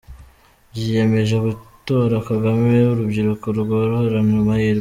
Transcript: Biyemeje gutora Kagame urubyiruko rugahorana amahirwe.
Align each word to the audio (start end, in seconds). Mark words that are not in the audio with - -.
Biyemeje 0.73 1.35
gutora 1.45 2.15
Kagame 2.29 2.73
urubyiruko 2.93 3.45
rugahorana 3.55 4.35
amahirwe. 4.43 4.79